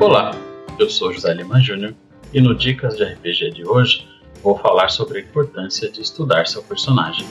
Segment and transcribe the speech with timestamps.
[0.00, 0.30] Olá,
[0.78, 1.94] eu sou José Lima Júnior
[2.32, 4.08] e no Dicas de RPG de hoje
[4.42, 7.26] vou falar sobre a importância de estudar seu personagem.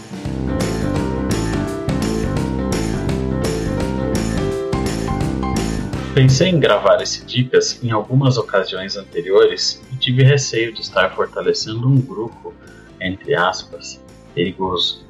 [6.14, 11.88] Pensei em gravar esse Dicas em algumas ocasiões anteriores e tive receio de estar fortalecendo
[11.88, 12.54] um grupo,
[13.02, 14.00] entre aspas,
[14.36, 15.04] perigoso.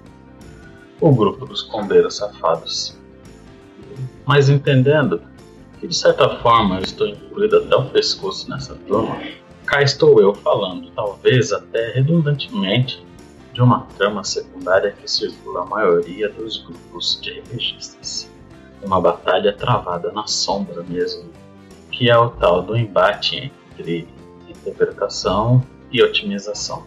[1.01, 2.97] O grupo dos combeiros safados.
[4.25, 5.21] Mas entendendo
[5.79, 9.17] que de certa forma eu estou incluído até o pescoço nessa turma,
[9.65, 13.05] cá estou eu falando, talvez até redundantemente,
[13.53, 18.29] de uma trama secundária que circula a maioria dos grupos de RPGistas.
[18.81, 21.29] Uma batalha travada na sombra mesmo,
[21.91, 24.07] que é o tal do embate entre
[24.47, 26.83] interpretação e otimização.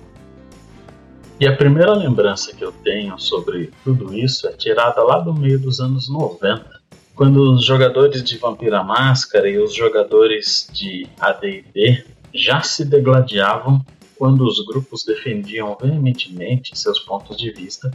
[1.41, 5.59] E a primeira lembrança que eu tenho sobre tudo isso é tirada lá do meio
[5.59, 6.82] dos anos 90,
[7.15, 13.85] quando os jogadores de Vampira Máscara e os jogadores de AD&D já se degladiavam
[14.17, 17.91] quando os grupos defendiam veementemente seus pontos de vista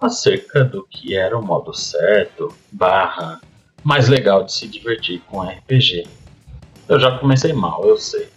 [0.00, 3.40] acerca do que era o modo certo, barra,
[3.84, 6.06] mais legal de se divertir com RPG.
[6.88, 8.28] Eu já comecei mal, eu sei.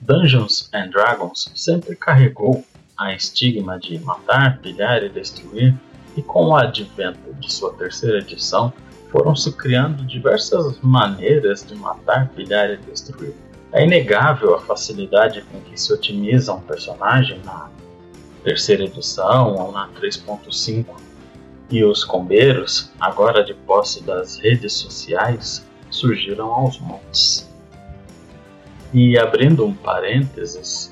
[0.00, 2.64] Dungeons and Dragons sempre carregou
[2.98, 5.74] a estigma de matar, pilhar e destruir,
[6.16, 8.72] e com o advento de sua terceira edição,
[9.10, 13.34] foram se criando diversas maneiras de matar, pilhar e destruir.
[13.72, 17.68] É inegável a facilidade com que se otimiza um personagem na
[18.42, 20.86] terceira edição ou na 3.5.
[21.70, 27.48] E os combeiros, agora de posse das redes sociais, surgiram aos montes.
[28.92, 30.90] E abrindo um parênteses,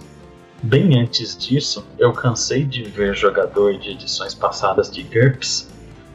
[0.62, 5.68] bem antes disso, eu cansei de ver jogador de edições passadas de GURPS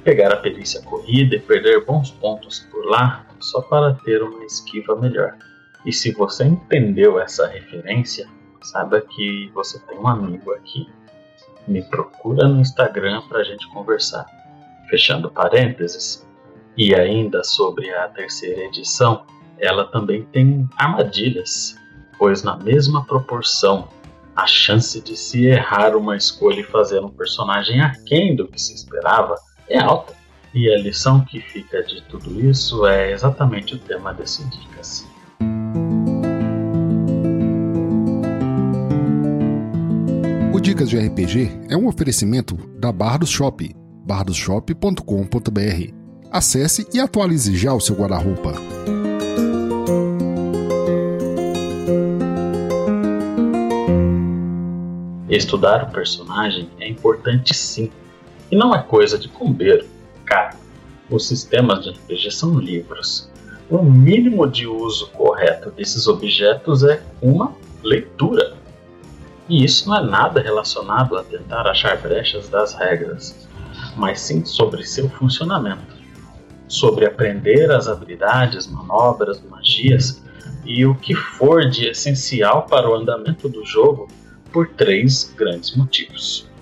[0.04, 4.96] pegar a perícia corrida e perder bons pontos por lá só para ter uma esquiva
[4.96, 5.38] melhor.
[5.86, 8.28] E se você entendeu essa referência,
[8.62, 10.90] saiba que você tem um amigo aqui.
[11.68, 14.26] Me procura no Instagram para a gente conversar.
[14.90, 16.26] Fechando parênteses,
[16.76, 19.26] e ainda sobre a terceira edição,
[19.60, 21.76] ela também tem armadilhas,
[22.18, 23.88] pois na mesma proporção
[24.36, 28.74] a chance de se errar uma escolha e fazer um personagem aquém do que se
[28.74, 29.36] esperava
[29.70, 30.14] é alta.
[30.54, 35.08] E a lição que fica de tudo isso é exatamente o tema desse Dicas.
[40.54, 43.76] O Dicas de RPG é um oferecimento da Bardos Shop,
[44.06, 45.94] bardosshop.com.br.
[46.32, 48.54] Acesse e atualize já o seu guarda-roupa.
[55.30, 57.92] Estudar o personagem é importante sim,
[58.54, 59.84] e não é coisa de combeiro.
[60.26, 60.56] Cara,
[61.10, 63.28] os sistemas de RPG são livros.
[63.68, 68.54] O mínimo de uso correto desses objetos é uma leitura.
[69.50, 73.50] E isso não é nada relacionado a tentar achar brechas das regras,
[73.96, 75.96] mas sim sobre seu funcionamento,
[76.68, 80.22] sobre aprender as habilidades, manobras, magias
[80.64, 84.08] e o que for de essencial para o andamento do jogo
[84.52, 86.53] por três grandes motivos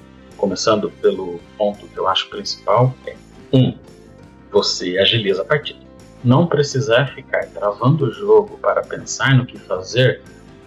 [0.42, 3.16] começando pelo ponto que eu acho principal, é
[3.54, 3.78] um,
[4.52, 5.80] você agiliza a partida.
[6.24, 10.22] Não precisar ficar travando o jogo para pensar no que fazer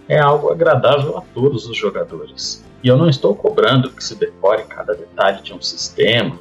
[0.07, 2.63] é algo agradável a todos os jogadores.
[2.81, 6.39] E eu não estou cobrando que se decore cada detalhe de um sistema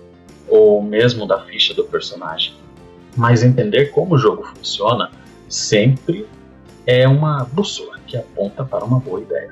[0.49, 2.55] ou mesmo da ficha do personagem.
[3.17, 5.11] Mas entender como o jogo funciona
[5.49, 6.29] sempre
[6.87, 9.51] é uma bússola que aponta para uma boa ideia.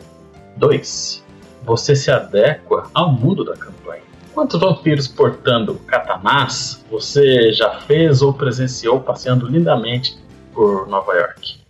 [0.57, 1.32] 2
[1.65, 4.03] você se adequa ao mundo da campanha.
[4.35, 10.19] Quantos vampiros portando katanás você já fez ou presenciou passeando lindamente
[10.55, 11.61] por Nova York?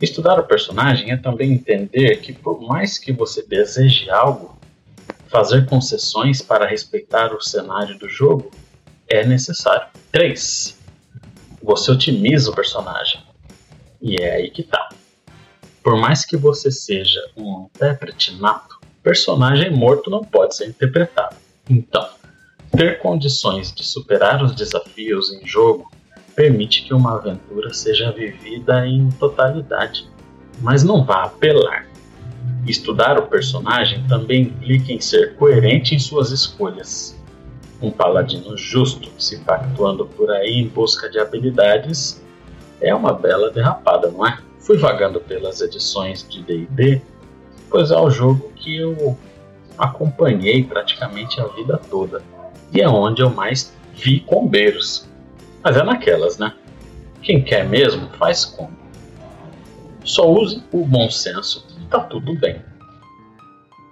[0.00, 4.58] Estudar o personagem é também entender que, por mais que você deseje algo,
[5.28, 8.50] fazer concessões para respeitar o cenário do jogo
[9.08, 9.86] é necessário.
[10.12, 10.78] 3.
[11.62, 13.22] Você otimiza o personagem.
[14.02, 14.88] E é aí que tá.
[15.84, 21.36] Por mais que você seja um intérprete nato, personagem morto não pode ser interpretado.
[21.68, 22.08] Então,
[22.74, 25.92] ter condições de superar os desafios em jogo
[26.34, 30.08] permite que uma aventura seja vivida em totalidade,
[30.62, 31.86] mas não vá apelar.
[32.66, 37.14] Estudar o personagem também implica em ser coerente em suas escolhas.
[37.82, 42.24] Um paladino justo, se pactuando por aí em busca de habilidades,
[42.80, 44.38] é uma bela derrapada, não é?
[44.64, 47.02] Fui vagando pelas edições de D&D,
[47.68, 49.18] pois é o jogo que eu
[49.76, 52.22] acompanhei praticamente a vida toda.
[52.72, 55.06] E é onde eu mais vi combeiros.
[55.62, 56.54] Mas é naquelas, né?
[57.20, 58.74] Quem quer mesmo, faz como.
[60.02, 62.62] Só use o bom senso e tá tudo bem.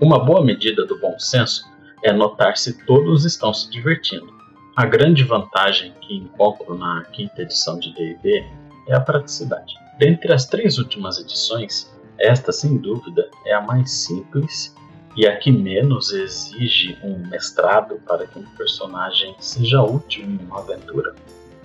[0.01, 1.71] Uma boa medida do bom senso
[2.03, 4.33] é notar se todos estão se divertindo.
[4.75, 8.43] A grande vantagem que encontro na quinta edição de D&D
[8.89, 9.82] é a praticidade.
[9.99, 14.75] Dentre as três últimas edições, esta sem dúvida é a mais simples
[15.17, 20.61] e a que menos exige um mestrado para que um personagem seja útil em uma
[20.61, 21.15] aventura.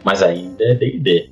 [0.03, 1.31] Mas ainda é D&D.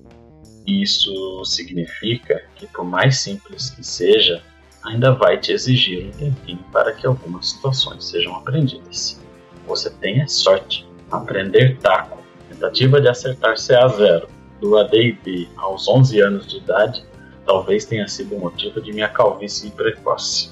[0.66, 4.42] Isso significa que por mais simples que seja,
[4.84, 9.22] ainda vai te exigir um tempinho para que algumas situações sejam aprendidas.
[9.68, 10.86] Você tem a sorte.
[11.12, 14.35] Aprender taco, tentativa de acertar CA0
[14.66, 17.06] do AD&D aos 11 anos de idade,
[17.46, 20.52] talvez tenha sido o motivo de minha calvície precoce.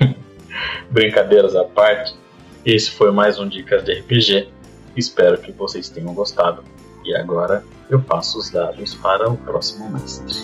[0.90, 2.16] Brincadeiras à parte,
[2.64, 4.48] esse foi mais um Dicas de RPG.
[4.96, 6.64] Espero que vocês tenham gostado.
[7.04, 10.34] E agora eu passo os dados para o próximo mestre.